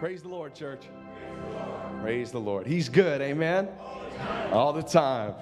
[0.00, 0.84] Praise the Lord, church.
[2.00, 2.66] Praise the Lord.
[2.66, 3.68] He's good, amen?
[4.50, 5.34] All the time.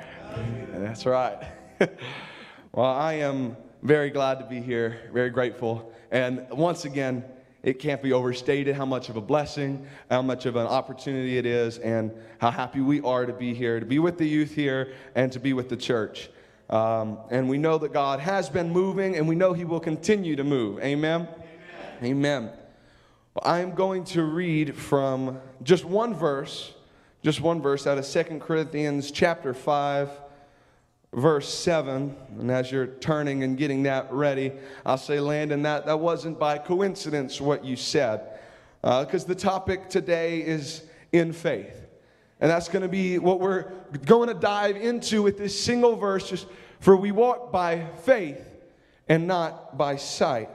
[0.72, 1.40] That's right.
[2.72, 5.92] well, I am very glad to be here, very grateful.
[6.10, 7.22] And once again,
[7.62, 11.46] it can't be overstated how much of a blessing, how much of an opportunity it
[11.46, 14.92] is, and how happy we are to be here, to be with the youth here,
[15.14, 16.30] and to be with the church.
[16.68, 20.34] Um, and we know that God has been moving, and we know He will continue
[20.34, 20.80] to move.
[20.80, 21.28] Amen.
[22.02, 22.02] Amen.
[22.02, 22.50] Amen.
[23.44, 26.72] I'm going to read from just one verse,
[27.22, 30.10] just one verse out of Second Corinthians chapter 5,
[31.12, 32.16] verse 7.
[32.38, 34.52] And as you're turning and getting that ready,
[34.86, 38.38] I'll say, Landon, that, that wasn't by coincidence what you said.
[38.82, 40.82] Because uh, the topic today is
[41.12, 41.86] in faith.
[42.40, 43.72] And that's going to be what we're
[44.04, 46.30] going to dive into with this single verse.
[46.30, 46.46] Just
[46.80, 48.40] for we walk by faith
[49.08, 50.48] and not by sight.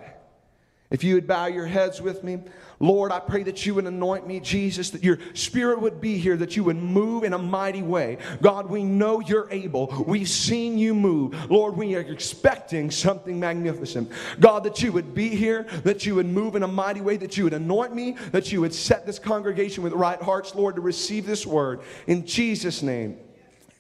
[0.94, 2.38] If you would bow your heads with me,
[2.80, 6.38] Lord, I pray that you would anoint me, Jesus, that your spirit would be here,
[6.38, 8.20] that you would move in a mighty way.
[8.44, 10.06] God, we know you're able.
[10.06, 11.50] We've seen you move.
[11.50, 14.12] Lord, we are expecting something magnificent.
[14.40, 17.38] God, that you would be here, that you would move in a mighty way, that
[17.38, 20.82] you would anoint me, that you would set this congregation with right hearts, Lord, to
[20.82, 21.82] receive this word.
[22.06, 23.18] In Jesus' name,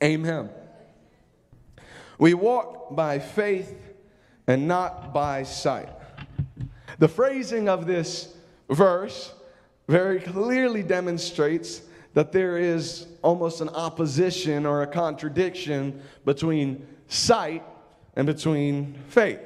[0.01, 0.49] amen.
[2.17, 3.77] We walk by faith
[4.47, 5.89] and not by sight.
[7.03, 8.33] The phrasing of this
[8.69, 9.33] verse
[9.89, 11.81] very clearly demonstrates
[12.13, 17.61] that there is almost an opposition or a contradiction between sight
[18.15, 19.41] and between faith.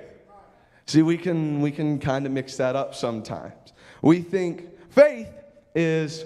[0.86, 3.74] See, we can, we can kind of mix that up sometimes.
[4.04, 5.30] We think faith
[5.74, 6.26] is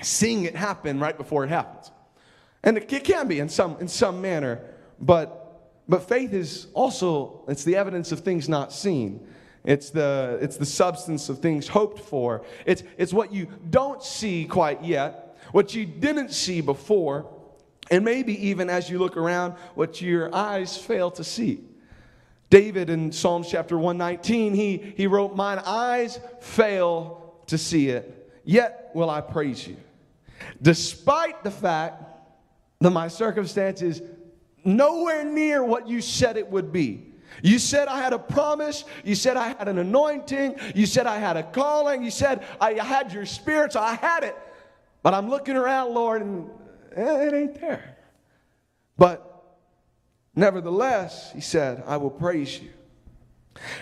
[0.00, 1.90] seeing it happen right before it happens.
[2.64, 4.62] And it, it can be in some, in some manner,
[4.98, 9.28] but, but faith is also, it's the evidence of things not seen.
[9.68, 12.42] It's the, it's the substance of things hoped for.
[12.64, 17.28] It's, it's what you don't see quite yet, what you didn't see before,
[17.90, 21.60] and maybe even as you look around, what your eyes fail to see.
[22.48, 28.90] David in Psalms chapter 119, he, he wrote, Mine eyes fail to see it, yet
[28.94, 29.76] will I praise you.
[30.62, 32.02] Despite the fact
[32.80, 34.00] that my circumstances
[34.64, 37.12] nowhere near what you said it would be.
[37.42, 38.84] You said I had a promise.
[39.04, 40.56] You said I had an anointing.
[40.74, 42.02] You said I had a calling.
[42.02, 44.36] You said I had your spirit, so I had it.
[45.02, 46.50] But I'm looking around, Lord, and
[46.94, 47.96] eh, it ain't there.
[48.96, 49.24] But
[50.34, 52.70] nevertheless, he said, I will praise you.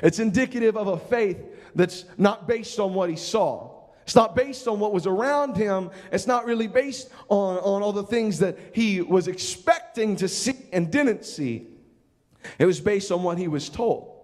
[0.03, 1.39] It's indicative of a faith
[1.75, 3.73] that's not based on what he saw.
[4.03, 5.91] It's not based on what was around him.
[6.13, 10.55] It's not really based on, on all the things that he was expecting to see
[10.73, 11.67] and didn't see.
[12.59, 14.17] It was based on what he was told.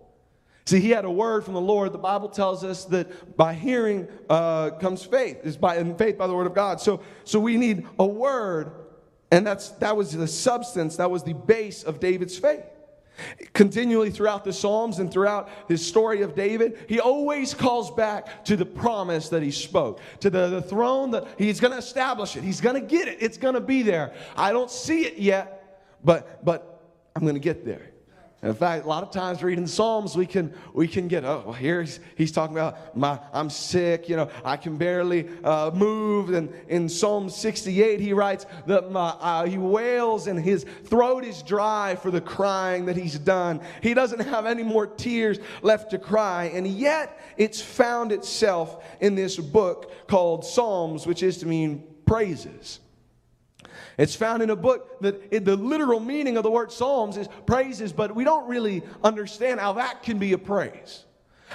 [0.65, 1.93] See, he had a word from the Lord.
[1.93, 5.45] The Bible tells us that by hearing uh, comes faith.
[5.45, 6.81] Is by and faith by the word of God.
[6.81, 8.73] So, so we need a word,
[9.33, 10.97] and that's that was the substance.
[10.97, 12.65] That was the base of David's faith.
[13.53, 18.57] Continually throughout the Psalms and throughout his story of David, he always calls back to
[18.57, 22.43] the promise that he spoke, to the, the throne that he's going to establish it.
[22.43, 23.19] He's going to get it.
[23.21, 24.15] It's going to be there.
[24.35, 26.83] I don't see it yet, but but
[27.15, 27.92] I'm going to get there.
[28.43, 31.53] In fact, a lot of times reading Psalms, we can we can get oh well,
[31.53, 36.35] here he's, he's talking about my I'm sick, you know I can barely uh, move.
[36.35, 41.41] And in Psalm 68, he writes that my, uh, he wails and his throat is
[41.45, 43.61] dry for the crying that he's done.
[43.81, 49.15] He doesn't have any more tears left to cry, and yet it's found itself in
[49.15, 52.81] this book called Psalms, which is to mean praises.
[54.03, 57.93] It's found in a book that the literal meaning of the word Psalms is praises,
[57.93, 61.05] but we don't really understand how that can be a praise.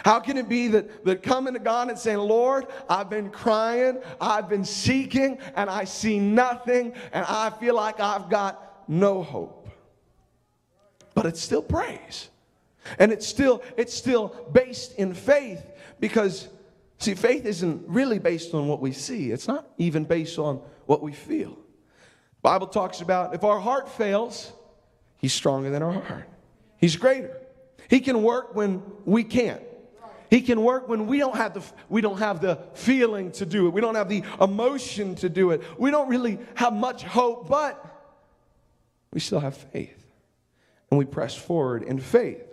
[0.05, 3.99] How can it be that, that coming to God and saying, Lord, I've been crying,
[4.21, 9.67] I've been seeking, and I see nothing, and I feel like I've got no hope?
[11.15, 12.29] But it's still praise.
[12.97, 15.65] And it's still, it's still based in faith
[15.99, 16.47] because,
[16.97, 19.31] see, faith isn't really based on what we see.
[19.31, 21.57] It's not even based on what we feel.
[22.42, 24.51] Bible talks about if our heart fails,
[25.18, 26.30] he's stronger than our heart.
[26.78, 27.36] He's greater.
[27.89, 29.62] He can work when we can't.
[30.30, 33.68] He can work when we don't have the we don't have the feeling to do
[33.68, 33.69] it.
[33.69, 35.62] We don't have the emotion to do it.
[35.78, 37.84] We don't really have much hope, but
[39.13, 40.06] we still have faith.
[40.92, 42.46] And we press forward in faith.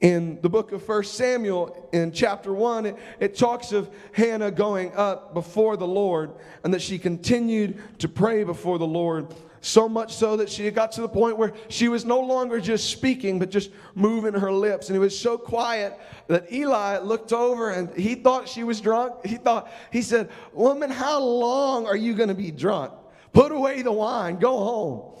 [0.00, 4.92] In the book of 1 Samuel, in chapter 1, it, it, talks of Hannah going
[4.94, 6.32] up before the Lord
[6.62, 10.92] and that she continued to pray before the Lord so much so that she got
[10.92, 14.88] to the point where she was no longer just speaking, but just moving her lips.
[14.88, 19.24] And it was so quiet that Eli looked over and he thought she was drunk.
[19.24, 22.92] He thought, he said, Woman, how long are you going to be drunk?
[23.32, 25.18] Put away the wine, go home.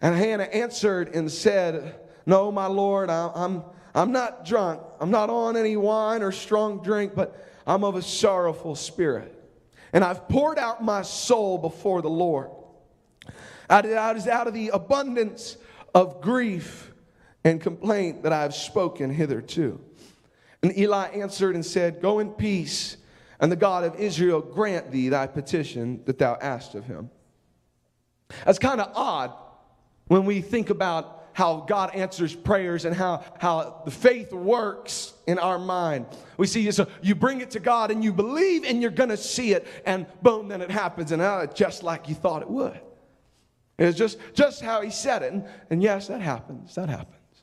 [0.00, 3.64] And Hannah answered and said, No, my Lord, I, I'm,
[3.96, 4.82] I'm not drunk.
[5.00, 9.32] I'm not on any wine or strong drink, but I'm of a sorrowful spirit.
[9.92, 12.50] And I've poured out my soul before the Lord.
[13.70, 13.92] Out of,
[14.28, 15.56] out of the abundance
[15.94, 16.92] of grief
[17.42, 19.80] and complaint that I have spoken hitherto.
[20.62, 22.98] And Eli answered and said, Go in peace,
[23.40, 27.08] and the God of Israel grant thee thy petition that thou asked of him.
[28.44, 29.32] That's kind of odd
[30.08, 35.38] when we think about how God answers prayers and how, how the faith works in
[35.38, 36.06] our mind.
[36.38, 39.18] We see so you bring it to God and you believe and you're going to
[39.18, 42.80] see it, and boom, then it happens, and uh, just like you thought it would.
[43.78, 45.34] It's just, just how he said it.
[45.34, 46.74] And, and yes, that happens.
[46.74, 47.42] That happens.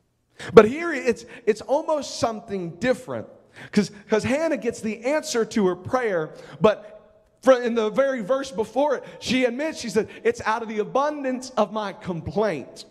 [0.56, 3.28] But here it's, it's almost something different.
[3.66, 9.04] Because Hannah gets the answer to her prayer, but in the very verse before it,
[9.20, 12.86] she admits, she said, It's out of the abundance of my complaint,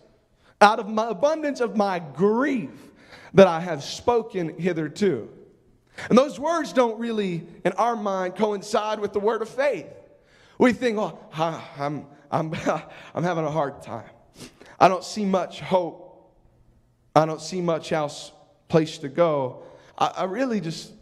[0.62, 2.70] out of my abundance of my grief
[3.35, 5.29] that I have spoken hitherto.
[6.09, 9.87] And those words don't really, in our mind, coincide with the word of faith.
[10.59, 12.55] We think, oh, I'm, I'm,
[13.14, 14.09] I'm having a hard time.
[14.79, 16.32] I don't see much hope.
[17.14, 18.32] I don't see much else
[18.69, 19.64] place to go.
[19.99, 20.93] I, I really just,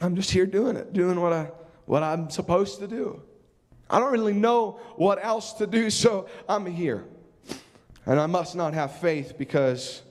[0.00, 1.50] I'm just here doing it, doing what, I,
[1.84, 3.22] what I'm supposed to do.
[3.88, 7.04] I don't really know what else to do, so I'm here.
[8.06, 10.02] And I must not have faith because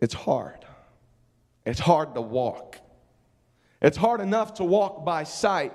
[0.00, 0.64] it's hard.
[1.64, 2.78] It's hard to walk.
[3.80, 5.72] It's hard enough to walk by sight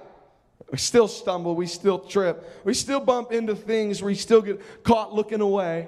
[0.71, 5.13] we still stumble, we still trip, we still bump into things, we still get caught
[5.13, 5.87] looking away.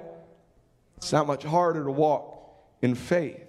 [0.96, 3.44] It's not much harder to walk in faith.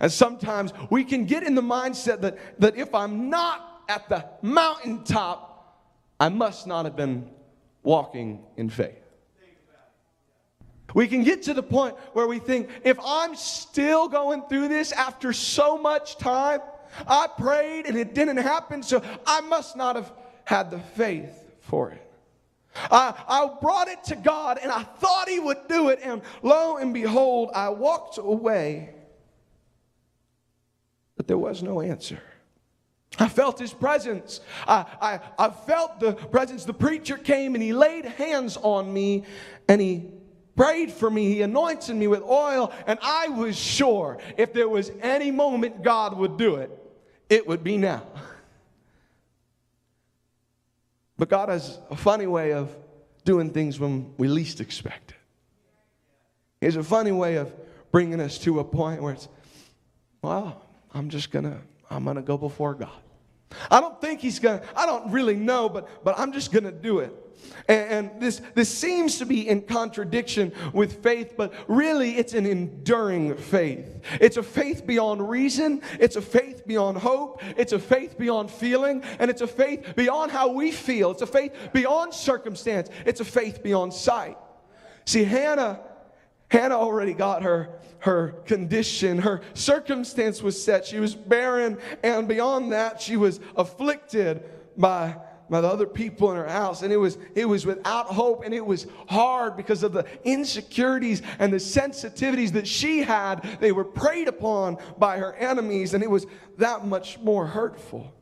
[0.00, 4.24] And sometimes we can get in the mindset that, that if I'm not at the
[4.40, 5.50] mountaintop,
[6.18, 7.28] I must not have been
[7.82, 9.03] walking in faith.
[10.94, 14.92] We can get to the point where we think, if I'm still going through this
[14.92, 16.60] after so much time,
[17.08, 20.12] I prayed and it didn't happen, so I must not have
[20.44, 22.00] had the faith for it.
[22.76, 26.76] I, I brought it to God and I thought He would do it, and lo
[26.76, 28.94] and behold, I walked away,
[31.16, 32.20] but there was no answer.
[33.18, 34.40] I felt his presence.
[34.66, 36.64] I, I, I felt the presence.
[36.64, 39.24] The preacher came and he laid hands on me
[39.68, 40.10] and he
[40.56, 41.28] prayed for me.
[41.28, 42.72] He anointed me with oil.
[42.86, 46.70] And I was sure if there was any moment God would do it,
[47.28, 48.02] it would be now.
[51.16, 52.74] But God has a funny way of
[53.24, 55.16] doing things when we least expect it.
[56.60, 57.52] He has a funny way of
[57.92, 59.28] bringing us to a point where it's,
[60.22, 60.60] well,
[60.92, 62.90] I'm just gonna, I'm gonna go before God.
[63.70, 66.98] I don't think he's gonna, I don't really know, but, but I'm just gonna do
[66.98, 67.14] it.
[67.68, 72.46] And, and this, this seems to be in contradiction with faith, but really it's an
[72.46, 74.00] enduring faith.
[74.20, 79.02] It's a faith beyond reason, it's a faith beyond hope, it's a faith beyond feeling,
[79.18, 81.10] and it's a faith beyond how we feel.
[81.10, 84.36] It's a faith beyond circumstance, it's a faith beyond sight.
[85.06, 85.80] See, Hannah
[86.54, 89.18] Hannah already got her, her condition.
[89.18, 90.86] Her circumstance was set.
[90.86, 94.44] She was barren, and beyond that, she was afflicted
[94.76, 95.16] by
[95.50, 96.82] by the other people in her house.
[96.82, 101.22] And it was it was without hope and it was hard because of the insecurities
[101.38, 103.42] and the sensitivities that she had.
[103.60, 106.26] They were preyed upon by her enemies and it was
[106.58, 108.14] that much more hurtful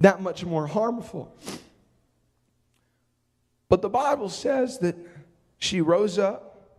[0.00, 1.32] that much more harmful.
[3.68, 4.96] But the bible says that
[5.58, 6.78] she rose up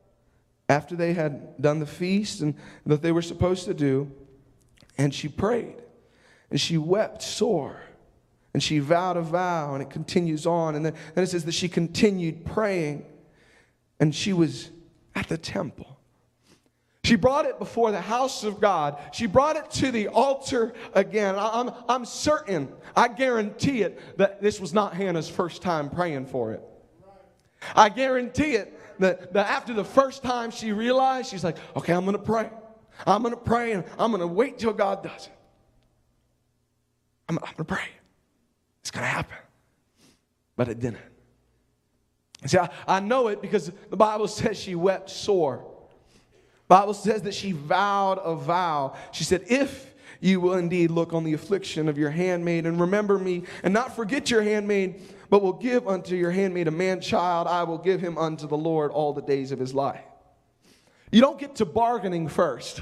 [0.67, 2.55] after they had done the feast and
[2.85, 4.11] that they were supposed to do
[4.97, 5.75] and she prayed
[6.49, 7.81] and she wept sore
[8.53, 10.75] and she vowed a vow, and it continues on.
[10.75, 13.05] And then, it says that she continued praying,
[13.99, 14.69] and she was
[15.15, 15.97] at the temple.
[17.03, 18.99] She brought it before the house of God.
[19.11, 21.35] She brought it to the altar again.
[21.37, 26.53] I'm, I'm certain, I guarantee it, that this was not Hannah's first time praying for
[26.53, 26.61] it.
[27.75, 32.05] I guarantee it that, that after the first time she realized, she's like, okay, I'm
[32.05, 32.49] going to pray.
[33.07, 35.33] I'm going to pray, and I'm going to wait till God does it.
[37.29, 37.87] I'm, I'm going to pray.
[38.81, 39.37] It's going to happen.
[40.55, 41.01] But it didn't.
[42.45, 45.65] See, I, I know it because the Bible says she wept sore.
[46.67, 48.95] Bible says that she vowed a vow.
[49.11, 53.17] She said, if you will indeed look on the affliction of your handmaid and remember
[53.17, 57.47] me, and not forget your handmaid, but will give unto your handmaid a man child.
[57.47, 60.01] I will give him unto the Lord all the days of his life.
[61.11, 62.79] You don't get to bargaining first.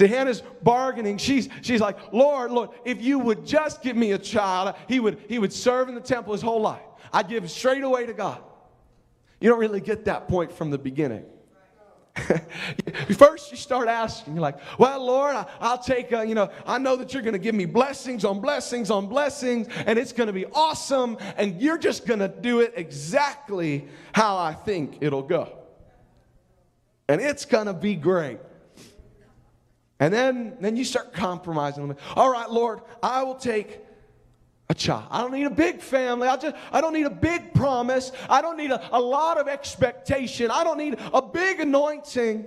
[0.00, 1.18] See, Hannah's bargaining.
[1.18, 5.18] She's, she's like, Lord, Lord, if you would just give me a child, he would,
[5.28, 6.80] he would serve in the temple his whole life.
[7.12, 8.40] I'd give straight away to God.
[9.42, 11.26] You don't really get that point from the beginning.
[13.14, 16.78] First, you start asking, you're like, well, Lord, I, will take, uh, you know, I
[16.78, 20.28] know that you're going to give me blessings on blessings on blessings, and it's going
[20.28, 25.20] to be awesome, and you're just going to do it exactly how I think it'll
[25.22, 25.58] go.
[27.06, 28.38] And it's going to be great.
[30.00, 31.94] And then, then you start compromising.
[32.16, 33.80] All right, Lord, I will take
[34.70, 35.04] a child.
[35.10, 36.26] I don't need a big family.
[36.26, 38.10] I just I don't need a big promise.
[38.28, 40.50] I don't need a, a lot of expectation.
[40.50, 42.46] I don't need a big anointing.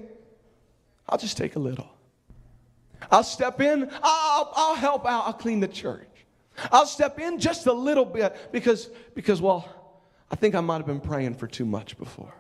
[1.08, 1.88] I'll just take a little.
[3.12, 6.08] I'll step in, I'll, I'll help out, I'll clean the church.
[6.72, 9.68] I'll step in just a little bit because, because well,
[10.32, 12.34] I think I might have been praying for too much before.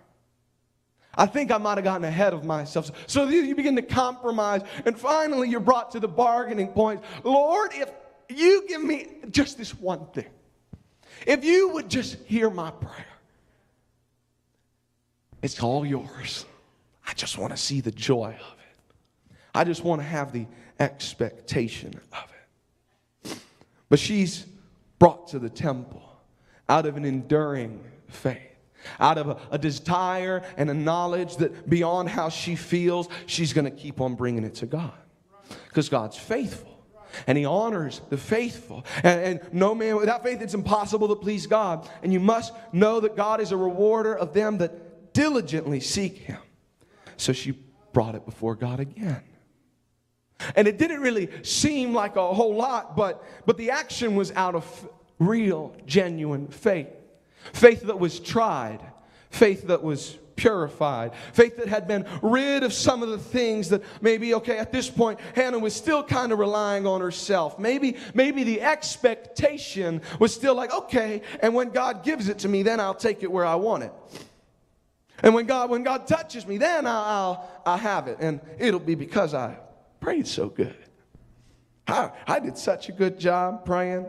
[1.15, 2.91] I think I might have gotten ahead of myself.
[3.08, 7.03] So you begin to compromise, and finally you're brought to the bargaining point.
[7.24, 7.91] Lord, if
[8.29, 10.29] you give me just this one thing,
[11.27, 13.05] if you would just hear my prayer,
[15.41, 16.46] it's all yours.
[17.08, 19.36] I just want to see the joy of it.
[19.53, 20.48] I just want to have the
[20.79, 22.34] expectation of
[23.24, 23.38] it.
[23.89, 24.48] But she's
[24.98, 26.01] brought to the temple
[26.70, 28.52] out of an enduring faith
[28.99, 33.65] out of a, a, desire and a knowledge that beyond how she feels, she's going
[33.65, 34.93] to keep on bringing it to God.
[35.67, 36.69] Because God's faithful.
[37.27, 38.85] And he honors the faithful.
[39.03, 41.87] And, and no man, without faith, it's impossible to please God.
[42.01, 46.39] And you must know that God is a rewarder of them that diligently seek him.
[47.17, 47.57] So she
[47.93, 49.21] brought it before God again.
[50.55, 54.55] And it didn't really seem like a whole lot, but, but the action was out
[54.55, 56.87] of real, genuine faith
[57.51, 58.79] faith that was tried,
[59.29, 63.83] faith that was purified, faith that had been rid of some of the things that
[64.01, 67.59] maybe, okay, at this point, Hannah was still kind of relying on herself.
[67.59, 72.63] Maybe, maybe the expectation was still like, okay, and when God gives it to me,
[72.63, 73.91] then I'll take it where I want it.
[75.21, 78.17] And when God, when God touches me, then I'll, I'll, I'll have it.
[78.19, 79.57] And it'll be because I
[80.00, 80.75] prayed so good.
[81.88, 84.05] I, I did such a good job praying.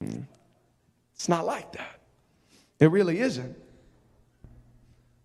[0.00, 0.20] Hmm.
[1.24, 2.00] It's not like that.
[2.78, 3.56] It really isn't.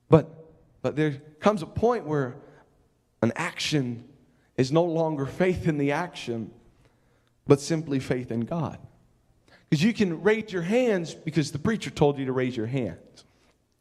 [0.07, 0.29] But,
[0.81, 2.37] but there comes a point where
[3.21, 4.05] an action
[4.55, 6.51] is no longer faith in the action,
[7.47, 8.79] but simply faith in God.
[9.69, 13.25] Because you can raise your hands because the preacher told you to raise your hands.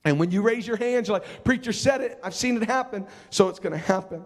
[0.05, 3.07] And when you raise your hands, you're like, Preacher said it, I've seen it happen,
[3.31, 4.25] so it's going to happen.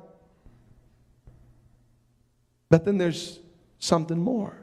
[2.70, 3.38] But then there's
[3.80, 4.62] something more.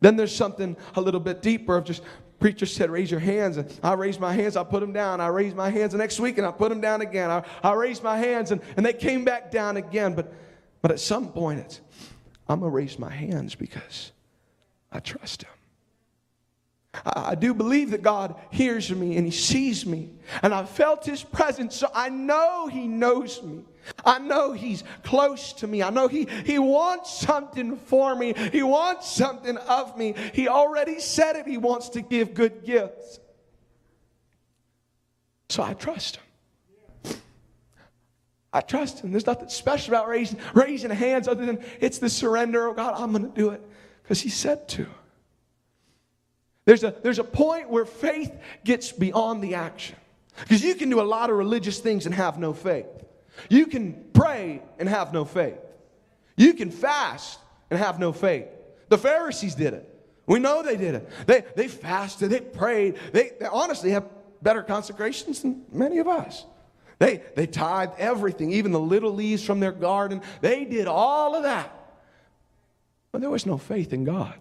[0.00, 2.02] Then there's something a little bit deeper of just
[2.38, 3.56] preacher said, raise your hands.
[3.56, 5.20] And I raised my hands, I put them down.
[5.20, 7.30] I raised my hands the next week and I put them down again.
[7.30, 10.14] I, I raised my hands and, and they came back down again.
[10.14, 10.32] But,
[10.82, 11.80] but at some point, it's,
[12.48, 14.12] I'm going to raise my hands because
[14.92, 15.50] I trust him.
[17.04, 20.10] I, I do believe that God hears me and he sees me.
[20.42, 23.64] And I felt his presence, so I know he knows me.
[24.04, 25.82] I know He's close to me.
[25.82, 28.34] I know he, he wants something for me.
[28.52, 30.14] He wants something of me.
[30.32, 31.46] He already said it.
[31.46, 33.20] He wants to give good gifts.
[35.48, 36.16] So I trust
[37.04, 37.16] Him.
[38.52, 39.12] I trust Him.
[39.12, 42.68] There's nothing special about raising, raising hands other than it's the surrender.
[42.68, 43.62] Oh God, I'm going to do it
[44.02, 44.86] because He said to.
[46.64, 49.96] There's a, there's a point where faith gets beyond the action.
[50.40, 52.86] Because you can do a lot of religious things and have no faith.
[53.48, 55.58] You can pray and have no faith.
[56.36, 57.38] You can fast
[57.70, 58.46] and have no faith.
[58.88, 59.92] The Pharisees did it.
[60.26, 61.08] We know they did it.
[61.26, 62.98] They, they fasted, they prayed.
[63.12, 64.04] They, they honestly have
[64.42, 66.44] better consecrations than many of us.
[66.98, 70.22] They, they tithed everything, even the little leaves from their garden.
[70.40, 71.72] They did all of that.
[73.12, 74.34] But there was no faith in God.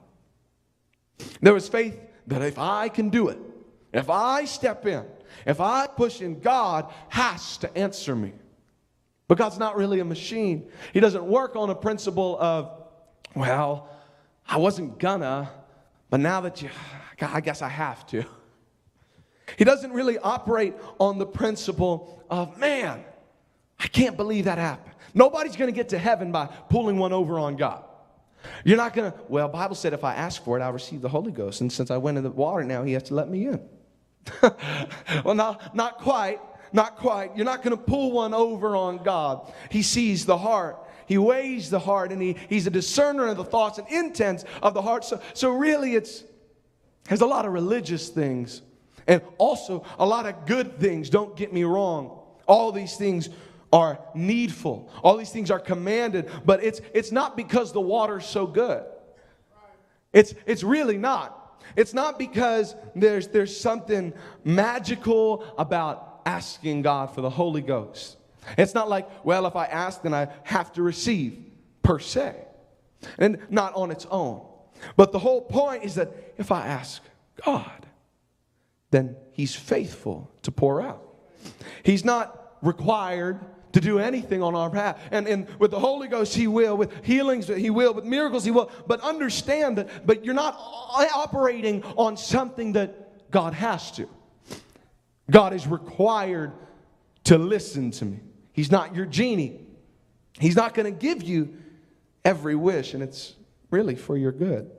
[1.42, 3.40] There was faith that if I can do it,
[3.94, 5.06] if I step in,
[5.46, 8.34] if I push in, God has to answer me.
[9.28, 10.70] But God's not really a machine.
[10.94, 12.72] He doesn't work on a principle of,
[13.36, 13.90] well,
[14.48, 15.50] I wasn't gonna,
[16.10, 16.70] but now that you,
[17.22, 18.24] I guess I have to.
[19.58, 23.04] He doesn't really operate on the principle of, man,
[23.80, 24.96] I can't believe that happened.
[25.14, 27.84] Nobody's gonna get to heaven by pulling one over on God.
[28.64, 31.32] You're not gonna, well, Bible said if I ask for it, I'll receive the Holy
[31.32, 31.62] Ghost.
[31.62, 33.60] And since I went in the water now, he has to let me in.
[35.24, 36.40] well, not, not quite.
[36.74, 37.36] Not quite.
[37.36, 39.52] You're not going to pull one over on God.
[39.70, 40.78] He sees the heart.
[41.06, 44.74] He weighs the heart and he, he's a discerner of the thoughts and intents of
[44.74, 45.06] the heart.
[45.06, 46.24] So, so really, it's
[47.06, 48.62] there's a lot of religious things
[49.08, 51.10] and also a lot of good things.
[51.10, 52.20] Don't get me wrong.
[52.48, 53.30] All these things
[53.72, 54.90] are needful.
[55.04, 58.84] All these things are commanded, but it's it's not because the water's so good.
[60.14, 61.62] It's it's really not.
[61.76, 68.18] It's not because there's there's something magical about asking God for the Holy Ghost.
[68.58, 71.38] It's not like, well, if I ask, then I have to receive,
[71.82, 72.36] per se.
[73.18, 74.46] And not on its own.
[74.96, 77.02] But the whole point is that if I ask
[77.44, 77.86] God,
[78.92, 81.04] then He's faithful to pour out.
[81.84, 83.40] He's not required
[83.74, 84.98] to do anything on our behalf.
[85.12, 86.78] And, and with the Holy Ghost, He will.
[86.78, 87.94] With healings, He will.
[87.94, 88.72] With miracles, He will.
[88.88, 94.08] But understand that, but you're not operating on something that God has to.
[95.30, 96.54] God is required
[97.26, 98.20] to listen to me.
[98.54, 99.66] He's not your genie.
[100.40, 101.56] He's not going to give you
[102.24, 103.36] every wish, and it's
[103.72, 104.70] really for your good.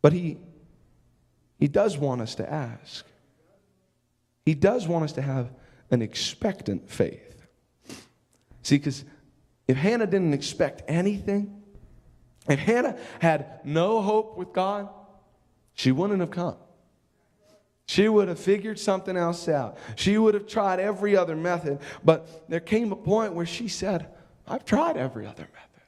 [0.00, 0.38] But He,
[1.58, 3.04] he does want us to ask.
[4.44, 5.50] He does want us to have
[5.90, 7.46] an expectant faith.
[8.62, 9.04] See, because
[9.66, 11.62] if Hannah didn't expect anything,
[12.48, 14.88] if Hannah had no hope with God,
[15.74, 16.56] she wouldn't have come.
[17.88, 19.78] She would have figured something else out.
[19.96, 21.78] She would have tried every other method.
[22.04, 24.08] But there came a point where she said,
[24.46, 25.86] I've tried every other method.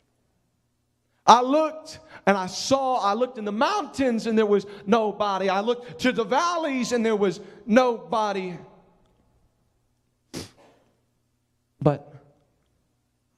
[1.27, 5.51] I looked and I saw, I looked in the mountains and there was nobody.
[5.51, 8.57] I looked to the valleys and there was nobody.
[11.83, 12.15] But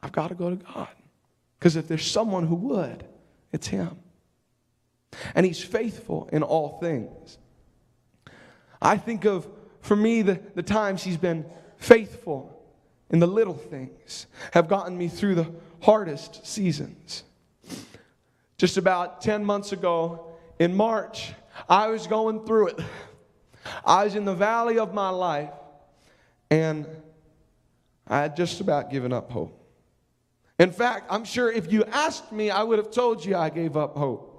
[0.04, 0.88] I've got to go to God.
[1.58, 3.04] Because if there's someone who would,
[3.50, 3.96] it's Him.
[5.34, 7.38] And He's faithful in all things.
[8.82, 9.48] I think of,
[9.80, 11.46] for me, the, the times he's been
[11.76, 12.60] faithful
[13.10, 17.22] in the little things have gotten me through the hardest seasons.
[18.58, 20.26] Just about 10 months ago
[20.58, 21.32] in March,
[21.68, 22.80] I was going through it.
[23.84, 25.52] I was in the valley of my life,
[26.50, 26.86] and
[28.08, 29.58] I had just about given up hope.
[30.58, 33.76] In fact, I'm sure if you asked me, I would have told you I gave
[33.76, 34.31] up hope.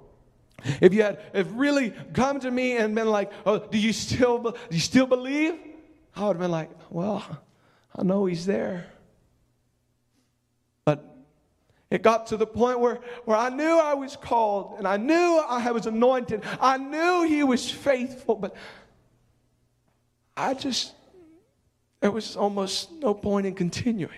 [0.80, 4.38] If you had if really come to me and been like, "Oh, do you still
[4.38, 5.54] do you still believe?"
[6.16, 7.24] I would have been like, "Well,
[7.94, 8.86] I know he's there."
[10.84, 11.04] But
[11.90, 15.42] it got to the point where, where I knew I was called and I knew
[15.48, 16.42] I was anointed.
[16.60, 18.54] I knew he was faithful, but
[20.36, 20.94] I just
[22.00, 24.10] there was almost no point in continuing.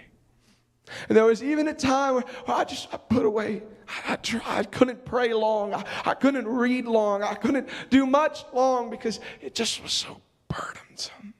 [1.08, 3.62] And there was even a time where, I just I put away
[4.08, 5.74] I tried, I couldn't pray long.
[5.74, 7.22] I, I couldn't read long.
[7.22, 11.34] I couldn't do much long because it just was so burdensome.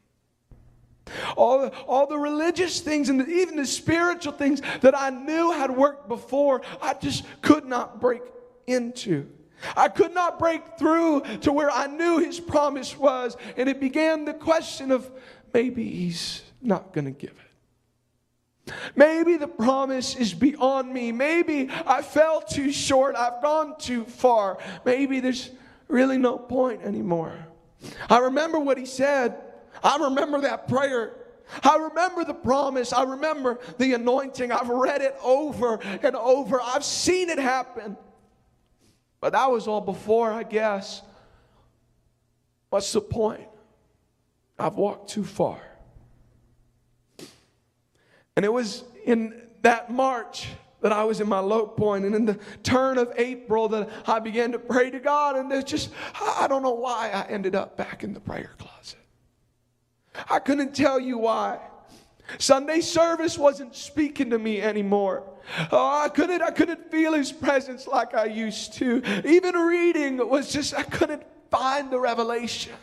[1.36, 5.52] All the, all the religious things and the, even the spiritual things that I knew
[5.52, 8.22] had worked before, I just could not break
[8.66, 9.28] into.
[9.76, 13.36] I could not break through to where I knew his promise was.
[13.56, 15.10] And it began the question of
[15.54, 17.45] maybe he's not going to give it.
[18.94, 21.12] Maybe the promise is beyond me.
[21.12, 23.14] Maybe I fell too short.
[23.14, 24.58] I've gone too far.
[24.84, 25.50] Maybe there's
[25.88, 27.46] really no point anymore.
[28.10, 29.36] I remember what he said.
[29.84, 31.14] I remember that prayer.
[31.62, 32.92] I remember the promise.
[32.92, 34.50] I remember the anointing.
[34.50, 36.60] I've read it over and over.
[36.60, 37.96] I've seen it happen.
[39.20, 41.02] But that was all before, I guess.
[42.70, 43.46] What's the point?
[44.58, 45.60] I've walked too far.
[48.36, 50.48] And it was in that March
[50.82, 54.20] that I was in my low point, and in the turn of April that I
[54.20, 57.76] began to pray to God, and it's just, I don't know why I ended up
[57.76, 58.98] back in the prayer closet.
[60.28, 61.60] I couldn't tell you why.
[62.38, 65.24] Sunday service wasn't speaking to me anymore.
[65.72, 69.02] Oh, I couldn't, I couldn't feel his presence like I used to.
[69.24, 72.74] Even reading was just, I couldn't find the revelation.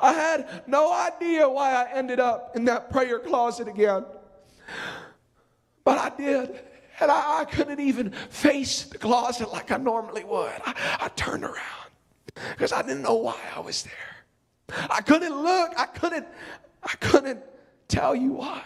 [0.00, 4.04] I had no idea why I ended up in that prayer closet again.
[5.84, 6.60] But I did.
[7.00, 10.60] And I, I couldn't even face the closet like I normally would.
[10.64, 11.90] I, I turned around
[12.52, 14.86] because I didn't know why I was there.
[14.90, 15.72] I couldn't look.
[15.76, 16.26] I couldn't,
[16.82, 17.40] I couldn't
[17.86, 18.62] tell you why.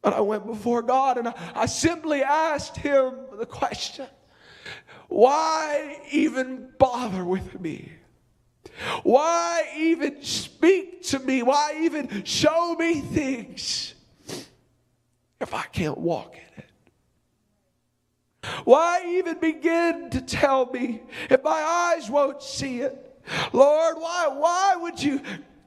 [0.00, 4.06] But I went before God and I, I simply asked him the question,
[5.08, 7.92] why even bother with me?
[9.02, 11.42] Why even speak to me?
[11.42, 13.94] Why even show me things
[15.40, 16.70] if I can't walk in it?
[18.64, 21.50] Why even begin to tell me if my
[21.96, 23.20] eyes won't see it?
[23.52, 25.20] Lord, why, why would you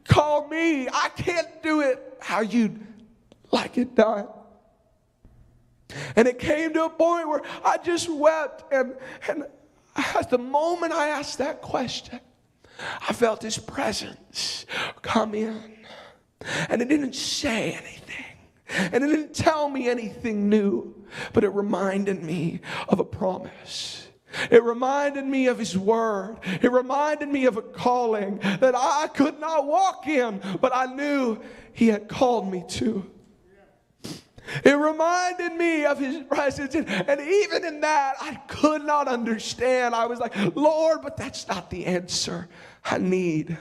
[0.07, 0.87] call me?
[0.89, 2.79] I can't do it how you'd
[3.51, 4.27] like it done.
[6.15, 8.73] And it came to a point where I just wept.
[8.73, 8.95] And,
[9.27, 9.45] and
[9.95, 12.19] at the moment I asked that question,
[12.79, 14.65] I felt his presence
[15.01, 15.75] come in.
[16.69, 18.25] And it didn't say anything.
[18.69, 20.93] And it didn't tell me anything new,
[21.33, 24.07] but it reminded me of a promise.
[24.51, 26.37] It reminded me of His Word.
[26.61, 31.39] It reminded me of a calling that I could not walk in, but I knew
[31.73, 33.09] He had called me to.
[34.63, 36.75] It reminded me of his presence.
[36.75, 36.87] And,
[37.21, 39.95] even in that, I could not understand.
[39.95, 42.47] I was like, Lord, but that's not the answer
[42.83, 43.57] I need.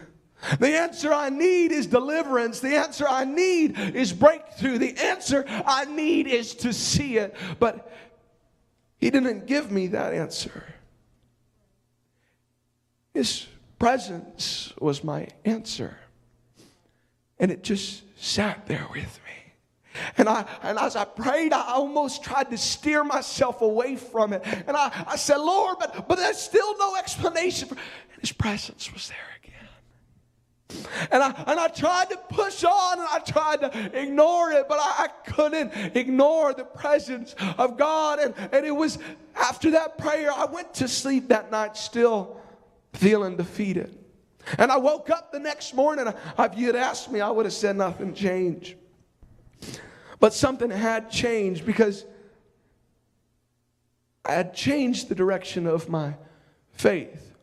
[0.58, 2.60] The answer I need is deliverance.
[2.60, 4.78] The answer I need is breakthrough.
[4.78, 7.34] The answer I need is to see it.
[7.58, 7.90] But
[8.98, 10.64] he didn't give me that answer.
[13.14, 13.46] His
[13.78, 15.96] presence was my answer.
[17.38, 19.43] And it just sat there with me.
[20.16, 24.42] And I and as I prayed, I almost tried to steer myself away from it.
[24.44, 28.92] And I, I said, Lord, but but there's still no explanation for and his presence
[28.92, 31.08] was there again.
[31.10, 34.78] And I and I tried to push on and I tried to ignore it, but
[34.80, 38.18] I, I couldn't ignore the presence of God.
[38.18, 38.98] And, and it was
[39.36, 42.40] after that prayer, I went to sleep that night still
[42.94, 43.98] feeling defeated.
[44.58, 46.06] And I woke up the next morning.
[46.38, 48.74] If you had asked me, I would have said nothing changed.
[50.20, 52.04] But something had changed because
[54.24, 56.14] I had changed the direction of my
[56.72, 57.36] faith.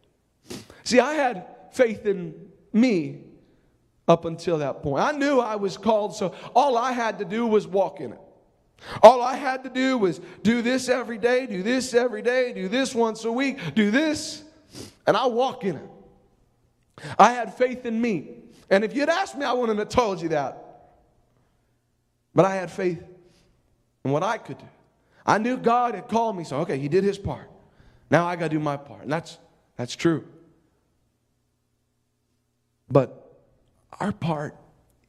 [0.84, 3.22] See, I had faith in me
[4.08, 5.04] up until that point.
[5.04, 8.20] I knew I was called, so all I had to do was walk in it.
[9.04, 12.68] All I had to do was do this every day, do this every day, do
[12.68, 14.44] this once a week, do this,
[15.06, 15.90] and I walk in it.
[17.18, 18.38] I had faith in me.
[18.70, 20.71] And if you'd asked me, I wouldn't have told you that.
[22.34, 23.04] But I had faith
[24.04, 24.66] in what I could do.
[25.26, 27.50] I knew God had called me, so okay, He did His part.
[28.10, 29.04] Now I got to do my part.
[29.04, 29.38] And that's,
[29.78, 30.26] that's true.
[32.90, 33.40] But
[34.00, 34.56] our part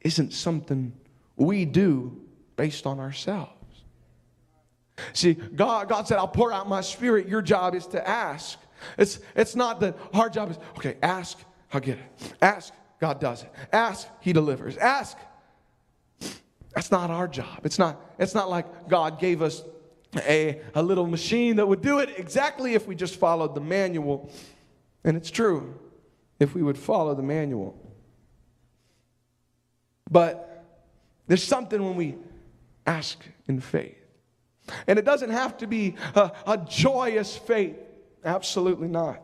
[0.01, 0.93] isn't something
[1.35, 2.21] we do
[2.55, 3.51] based on ourselves.
[5.13, 7.27] See, God, God said, I'll pour out my spirit.
[7.27, 8.59] Your job is to ask.
[8.97, 11.37] It's, it's not that our job is, okay, ask,
[11.73, 12.33] I'll get it.
[12.41, 13.51] Ask, God does it.
[13.71, 14.77] Ask, He delivers.
[14.77, 15.17] Ask,
[16.73, 17.61] that's not our job.
[17.63, 19.63] It's not, it's not like God gave us
[20.17, 24.31] a, a little machine that would do it exactly if we just followed the manual.
[25.03, 25.79] And it's true,
[26.39, 27.77] if we would follow the manual.
[30.09, 30.65] But
[31.27, 32.15] there's something when we
[32.85, 33.97] ask in faith.
[34.87, 37.75] And it doesn't have to be a, a joyous faith.
[38.23, 39.21] Absolutely not.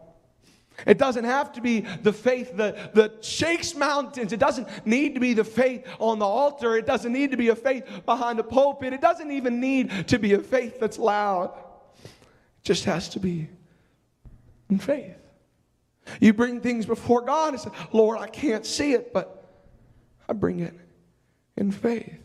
[0.86, 4.34] It doesn't have to be the faith that, that shakes mountains.
[4.34, 6.76] It doesn't need to be the faith on the altar.
[6.76, 8.94] It doesn't need to be a faith behind the pulpit.
[8.94, 11.52] It doesn't even need to be a faith that's loud.
[12.04, 12.10] It
[12.63, 13.50] just has to be
[14.70, 15.15] in faith.
[16.20, 19.48] You bring things before God and say, Lord, I can't see it, but
[20.28, 20.74] I bring it
[21.56, 22.20] in faith.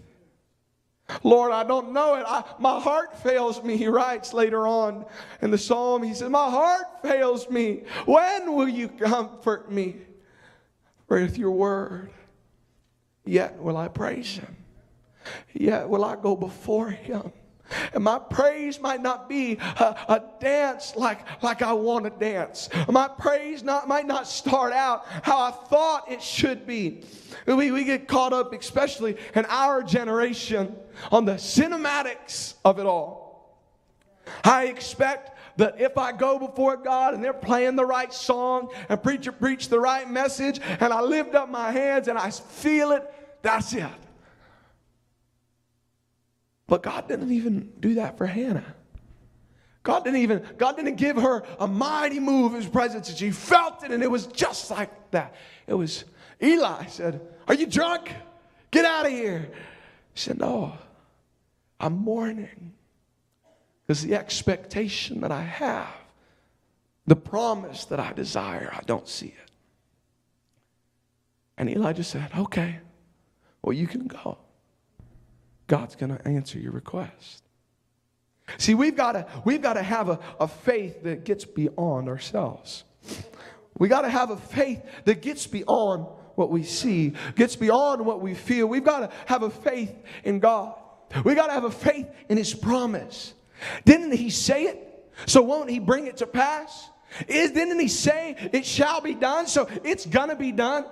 [1.23, 2.25] Lord, I don't know it.
[2.27, 5.05] I, my heart fails me, he writes later on
[5.43, 6.03] in the psalm.
[6.03, 7.83] He says, My heart fails me.
[8.07, 9.97] When will you comfort me
[11.09, 12.11] with your word?
[13.27, 14.57] Yet will I praise him.
[15.53, 17.33] Yet will I go before him
[17.92, 22.68] and my praise might not be a, a, dance like, like I want to dance.
[22.88, 27.03] My praise not, might not start out how I thought it should be.
[27.46, 30.77] We, we get caught up, especially in our generation,
[31.11, 33.24] on the cinematics of it all.
[34.42, 39.03] I expect that if I go before God and they're playing the right song and
[39.03, 43.09] preacher preach the right message and I lift up my hands and I feel it,
[43.42, 43.87] that's it.
[46.66, 48.74] But God didn't even do that for Hannah.
[49.83, 53.31] God didn't even, God didn't give her a mighty move of his presence and she
[53.31, 55.35] felt it and it was just like that.
[55.66, 56.05] It was,
[56.42, 58.11] Eli said, Are you drunk?
[58.70, 59.50] Get out of here.
[60.14, 60.72] She said, No,
[61.79, 62.72] I'm mourning.
[63.87, 65.94] Because the expectation that I have,
[67.07, 69.50] the promise that I desire, I don't see it.
[71.59, 72.79] And Elijah said, Okay,
[73.61, 74.38] well, you can go.
[75.66, 77.42] God's going to answer your request.
[78.59, 82.85] See, we've got to we've got to have a, a faith that gets beyond ourselves.
[83.79, 88.20] We got to have a faith that gets beyond what we see, gets beyond what
[88.20, 88.66] we feel.
[88.66, 90.74] We've got to have a faith in God.
[91.24, 93.35] We got to have a faith in His promise.
[93.85, 95.11] Didn't He say it?
[95.27, 96.90] So won't He bring it to pass?
[97.29, 99.46] Is, didn't he say it shall be done?
[99.46, 100.85] So it's gonna be done.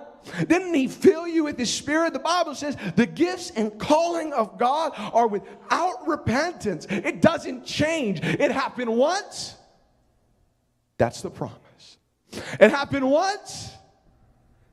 [0.47, 2.13] Didn't he fill you with his spirit?
[2.13, 6.87] The Bible says the gifts and calling of God are without repentance.
[6.89, 8.21] It doesn't change.
[8.23, 9.55] It happened once.
[10.97, 11.97] That's the promise.
[12.31, 13.71] It happened once.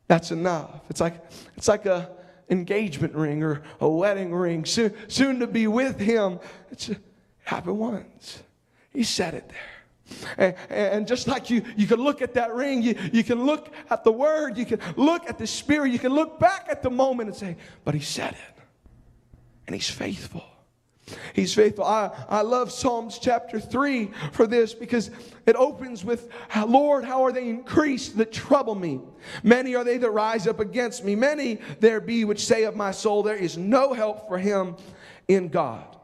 [0.07, 0.81] That's enough.
[0.89, 1.15] It's like
[1.57, 2.11] it's like a
[2.51, 6.41] engagement ring or a wedding ring, soon, soon to be with him.
[6.71, 6.99] It's, it
[7.45, 8.43] happened once.
[8.93, 9.80] He said it there.
[10.37, 13.73] And, and, just like you, you can look at that ring, you, you can look
[13.91, 16.91] at the word, you can look at the spirit, you can look back at the
[16.91, 18.63] moment and say, but he said it.
[19.67, 20.45] And he's faithful.
[21.35, 21.85] He's faithful.
[21.85, 25.11] I, I love Psalms chapter 3 for this because
[25.47, 26.29] it opens with,
[26.67, 29.01] Lord, how are they increased that trouble me?
[29.43, 31.15] Many are they that rise up against me.
[31.15, 34.77] Many there be which say of my soul, there is no help for him
[35.29, 35.97] in God.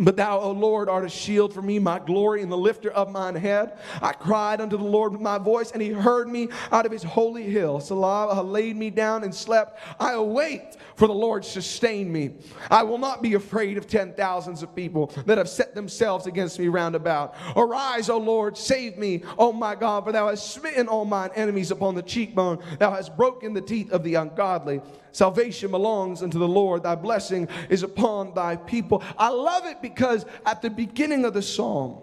[0.00, 3.10] But thou, O Lord, art a shield for me, my glory and the lifter of
[3.10, 3.78] mine head.
[4.00, 7.02] I cried unto the Lord with my voice, and he heard me out of his
[7.02, 7.80] holy hill.
[7.80, 9.78] Selah laid me down and slept.
[10.00, 12.36] I await, for the Lord sustained me.
[12.70, 16.58] I will not be afraid of ten thousands of people that have set themselves against
[16.58, 17.34] me round about.
[17.54, 21.70] Arise, O Lord, save me, O my God, for thou hast smitten all mine enemies
[21.70, 22.62] upon the cheekbone.
[22.78, 24.80] Thou hast broken the teeth of the ungodly.
[25.12, 26.82] Salvation belongs unto the Lord.
[26.82, 29.02] Thy blessing is upon thy people.
[29.18, 32.02] I love it because at the beginning of the psalm,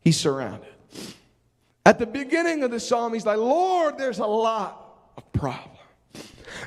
[0.00, 0.68] he's surrounded.
[1.84, 5.76] At the beginning of the psalm, he's like, Lord, there's a lot of problem.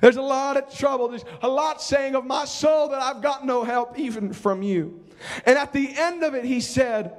[0.01, 1.07] There's a lot of trouble.
[1.07, 5.05] There's a lot saying of my soul that I've got no help even from you.
[5.45, 7.13] And at the end of it, he said,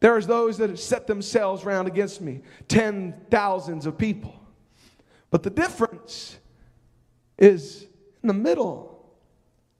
[0.00, 4.34] There's those that have set themselves round against me, ten thousands of people.
[5.30, 6.39] But the difference
[7.40, 7.86] is
[8.22, 9.04] in the middle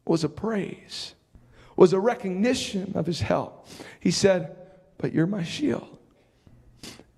[0.05, 1.15] was a praise,
[1.77, 3.69] was a recognition of his help.
[4.01, 4.57] He said,
[4.99, 5.99] But you're my shield.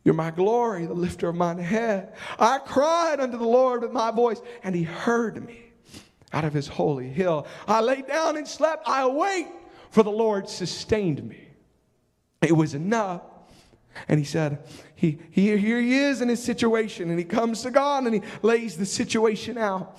[0.04, 2.12] You're my glory, the lifter of mine head.
[2.38, 5.60] I cried unto the Lord with my voice, and he heard me
[6.32, 7.46] out of his holy hill.
[7.68, 8.88] I lay down and slept.
[8.88, 9.46] I awake,
[9.90, 11.48] for the Lord sustained me.
[12.40, 13.22] It was enough.
[14.08, 14.58] And he said,
[14.96, 18.22] he, he, here he is in his situation, and he comes to God and he
[18.42, 19.98] lays the situation out.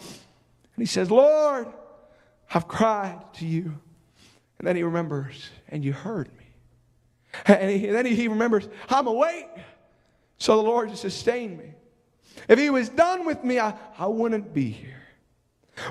[0.75, 1.67] And he says, Lord,
[2.53, 3.79] I've cried to you.
[4.59, 6.45] And then he remembers, and you heard me.
[7.45, 9.49] And, he, and then he, remembers, I'm awake.
[10.38, 11.73] So the Lord sustained me.
[12.47, 15.03] If he was done with me, I, I wouldn't be here.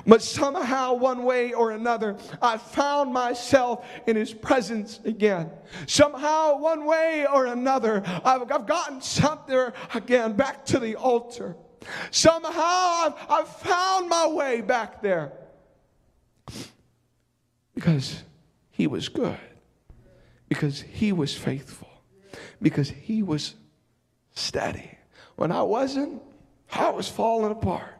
[0.07, 5.51] But somehow, one way or another, I found myself in his presence again.
[5.87, 11.57] Somehow, one way or another, I've, I've gotten something again back to the altar.
[12.11, 15.33] Somehow I've, I've found my way back there.
[17.75, 18.23] Because
[18.71, 19.37] he was good.
[20.49, 21.89] Because he was faithful.
[22.61, 23.55] Because he was
[24.33, 24.97] steady.
[25.35, 26.21] When I wasn't,
[26.71, 27.99] I was falling apart.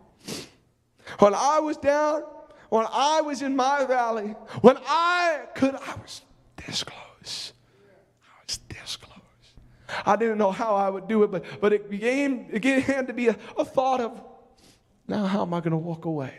[1.19, 2.23] When I was down,
[2.69, 6.21] when I was in my valley, when I could, I was
[6.65, 7.53] this close.
[8.23, 9.13] I was this close.
[10.05, 13.13] I didn't know how I would do it, but, but it, began, it began to
[13.13, 14.21] be a, a thought of,
[15.07, 16.33] now how am I going to walk away?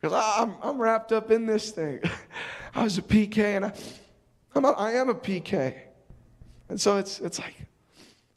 [0.00, 2.00] Because I'm, I'm wrapped up in this thing.
[2.74, 3.72] I was a PK, and I,
[4.54, 5.74] I'm a, I am a PK.
[6.68, 7.54] And so it's, it's like,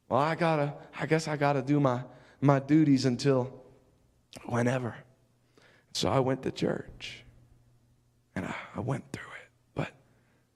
[0.08, 2.02] well, I gotta, I guess I gotta do my,
[2.42, 3.64] my duties until
[4.46, 4.96] whenever.
[5.94, 7.24] So I went to church,
[8.36, 9.50] and I, I went through it.
[9.76, 9.90] But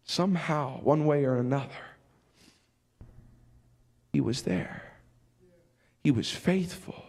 [0.03, 1.69] somehow, one way or another,
[4.13, 4.83] he was there.
[6.03, 7.03] He was faithful.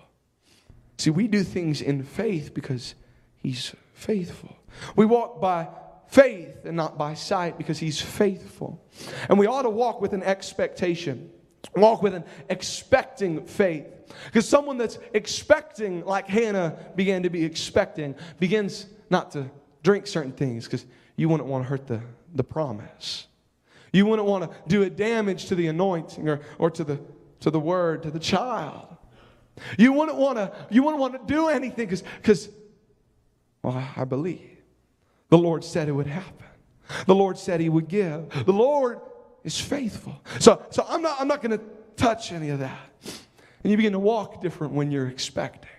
[0.99, 2.95] See, we do things in faith because
[3.37, 4.57] He's faithful.
[4.97, 5.69] We walk by
[6.09, 8.83] faith and not by sight because He's faithful.
[9.29, 11.31] And we ought to walk with an expectation,
[11.77, 13.87] walk with an expecting faith.
[14.27, 19.51] Because someone that's expecting, like Hannah began to be expecting, begins not to
[19.83, 20.87] drink certain things because
[21.17, 22.01] you wouldn't want to hurt the,
[22.35, 23.27] the promise.
[23.95, 27.01] You wouldn't want to do a damage to the anointing or, or to, the,
[27.39, 28.89] to the word, to the child.
[29.79, 32.49] You wouldn't want to, you wouldn't want to do anything because,
[33.63, 34.51] well, I believe.
[35.29, 36.45] The Lord said it would happen.
[37.07, 38.31] The Lord said he would give.
[38.45, 39.01] The Lord
[39.45, 40.21] is faithful.
[40.41, 42.91] So, so I'm not, I'm not going to touch any of that.
[43.63, 45.71] And you begin to walk different when you're expecting.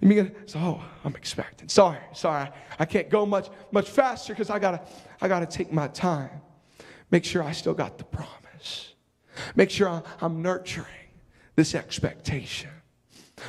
[0.00, 1.68] You begin to say, oh, I'm expecting.
[1.68, 2.50] Sorry, sorry.
[2.76, 4.80] I can't go much, much faster because I gotta,
[5.20, 6.40] I gotta take my time.
[7.10, 8.94] Make sure I still got the promise.
[9.54, 10.86] Make sure I'm nurturing
[11.56, 12.70] this expectation.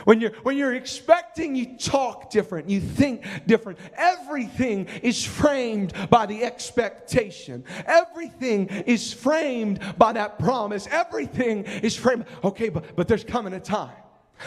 [0.04, 3.80] When you're, when you're expecting, you talk different, you think different.
[3.96, 7.64] Everything is framed by the expectation.
[7.86, 10.88] Everything is framed by that promise.
[10.92, 12.26] Everything is framed.
[12.44, 13.96] Okay, but, but there's coming a time.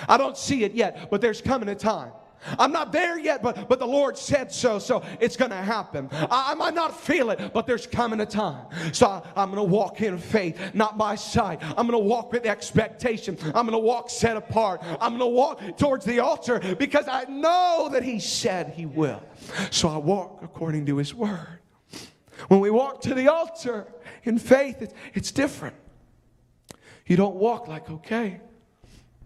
[0.06, 2.12] I don't see it yet, but there's coming a time.
[2.58, 6.08] I'm not there yet, but, but the Lord said so, so it's going to happen.
[6.12, 8.66] I, I, might not feel it, but there's coming a time.
[8.92, 11.60] So I, am going to walk in faith, not by sight.
[11.62, 13.36] I'm going to walk with expectation.
[13.46, 14.82] I'm going to walk set apart.
[15.00, 19.22] I'm going to walk towards the altar because I know that He said He will.
[19.70, 21.58] So I walk according to His word.
[22.48, 23.88] When we walk to the altar
[24.22, 25.74] in faith, it's, it's different.
[27.06, 28.40] You don't walk like, okay,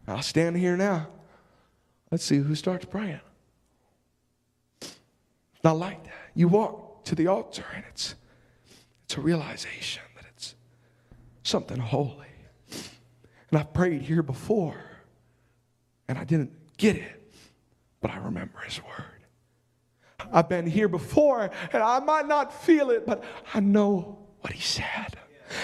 [0.06, 1.08] I'll stand here now.
[2.12, 3.22] Let's see who starts praying.
[4.82, 6.12] It's not like that.
[6.34, 8.14] You walk to the altar and it's
[9.04, 10.54] it's a realization that it's
[11.42, 12.26] something holy.
[13.50, 14.76] And I've prayed here before
[16.06, 17.34] and I didn't get it,
[18.02, 19.24] but I remember his word.
[20.30, 24.60] I've been here before and I might not feel it, but I know what he
[24.60, 25.16] said.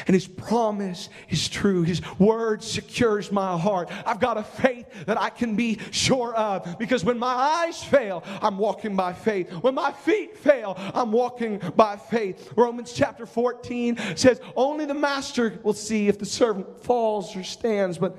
[0.06, 1.82] And his promise is true.
[1.82, 3.90] His word secures my heart.
[4.06, 8.22] I've got a faith that I can be sure of because when my eyes fail,
[8.42, 9.50] I'm walking by faith.
[9.52, 12.52] When my feet fail, I'm walking by faith.
[12.56, 17.98] Romans chapter 14 says, Only the master will see if the servant falls or stands,
[17.98, 18.16] but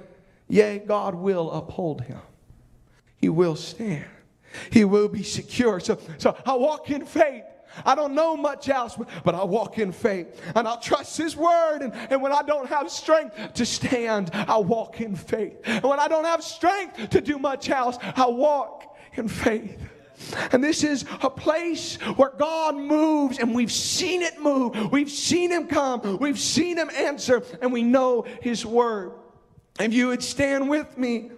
[0.48, 2.20] yea, God will uphold him.
[3.18, 4.06] He will stand.
[4.72, 5.80] He will be secure.
[5.80, 7.44] So, so I walk in faith
[7.86, 11.82] I don't know much else, but I walk in faith and I'll trust His word.
[11.82, 15.60] And, and when I don't have strength to stand, I'll walk in faith.
[15.66, 19.80] And when I don't have strength to do much else, I'll walk in faith.
[20.52, 24.92] And this is a place where God moves, and we've seen it move.
[24.92, 26.18] We've seen Him come.
[26.20, 29.14] We've seen Him answer, and we know His word.
[29.80, 31.32] If you would stand with me,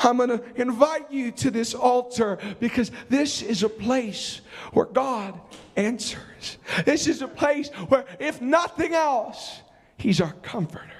[0.00, 4.40] I'm going to invite you to this altar because this is a place
[4.72, 5.40] where God
[5.76, 6.58] answers.
[6.84, 9.60] This is a place where, if nothing else,
[9.96, 10.90] He's our comforter.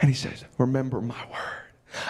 [0.00, 1.60] And He says, Remember my word.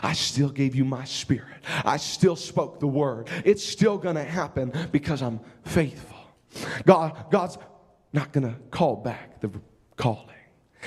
[0.03, 1.63] I still gave you my spirit.
[1.85, 3.29] I still spoke the word.
[3.45, 6.19] It's still going to happen because I'm faithful.
[6.85, 7.57] God, God's
[8.13, 9.51] not going to call back the
[9.97, 10.27] calling.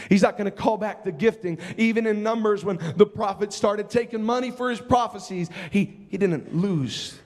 [0.09, 1.59] He's not going to call back the gifting.
[1.77, 6.55] Even in Numbers, when the prophet started taking money for his prophecies, he, he didn't
[6.55, 7.19] lose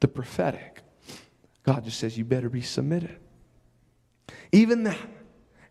[0.00, 0.82] the prophetic.
[1.64, 3.16] God just says, You better be submitted.
[4.52, 4.98] Even that.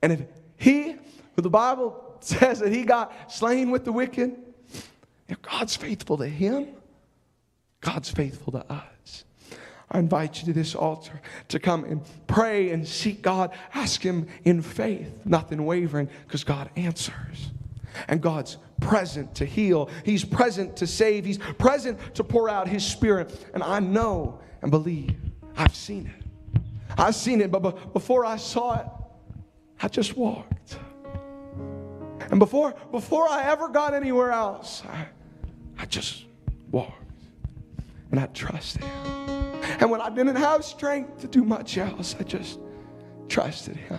[0.02, 0.22] And if
[0.58, 0.96] he,
[1.36, 4.36] who the Bible says that he got slain with the wicked,
[5.28, 6.68] if God's faithful to him,
[7.82, 8.93] God's faithful to us.
[9.94, 13.52] I invite you to this altar to come and pray and seek God.
[13.76, 17.52] Ask Him in faith, nothing wavering, because God answers.
[18.08, 22.84] And God's present to heal, He's present to save, He's present to pour out His
[22.84, 23.46] Spirit.
[23.54, 25.16] And I know and believe
[25.56, 26.62] I've seen it.
[26.98, 28.88] I've seen it, but before I saw it,
[29.82, 30.78] I just walked.
[32.32, 35.08] And before, before I ever got anywhere else, I,
[35.78, 36.26] I just
[36.72, 37.03] walked.
[38.14, 39.64] And I trusted Him.
[39.80, 42.60] And when I didn't have strength to do much else, I just
[43.28, 43.98] trusted Him.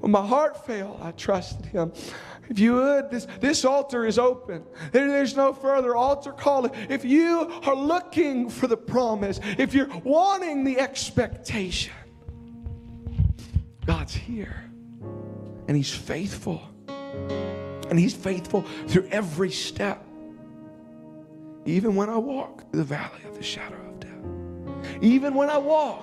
[0.00, 1.92] When my heart failed, I trusted Him.
[2.48, 4.64] If you would, this, this altar is open.
[4.90, 6.66] There, there's no further altar call.
[6.88, 11.94] If you are looking for the promise, if you're wanting the expectation,
[13.86, 14.64] God's here.
[15.68, 16.60] And He's faithful.
[16.88, 20.07] And He's faithful through every step.
[21.68, 25.58] Even when I walk through the valley of the shadow of death, even when I
[25.58, 26.02] walk,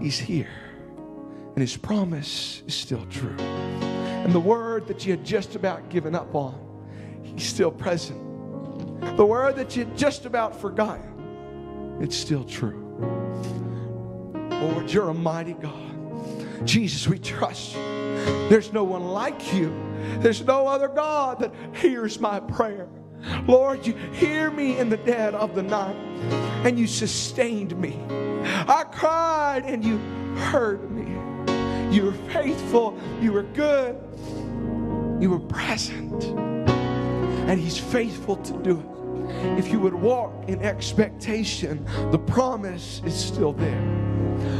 [0.00, 0.54] He's here.
[1.54, 3.34] And His promise is still true.
[3.38, 6.54] And the word that you had just about given up on,
[7.24, 8.20] He's still present.
[9.16, 12.78] The word that you had just about forgotten, it's still true.
[14.48, 16.64] Lord, you're a mighty God.
[16.64, 17.82] Jesus, we trust you.
[18.48, 19.74] There's no one like you.
[20.20, 22.86] There's no other God that hears my prayer.
[23.46, 25.96] Lord, you hear me in the dead of the night,
[26.64, 27.98] and you sustained me.
[28.08, 29.98] I cried, and you
[30.36, 31.12] heard me.
[31.94, 33.96] You were faithful, you were good,
[35.20, 38.86] you were present, and He's faithful to do it.
[39.58, 44.11] If you would walk in expectation, the promise is still there.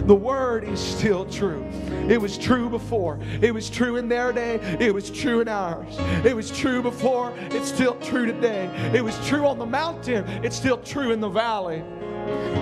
[0.07, 1.64] The word is still true.
[2.09, 3.18] It was true before.
[3.40, 4.57] It was true in their day.
[4.81, 5.95] It was true in ours.
[6.25, 7.33] It was true before.
[7.51, 8.66] It's still true today.
[8.95, 10.27] It was true on the mountain.
[10.45, 11.83] It's still true in the valley.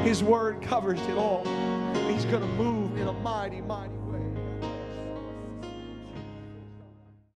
[0.03, 1.45] His word covers it all.
[2.11, 4.00] He's going to move in a mighty, mighty way.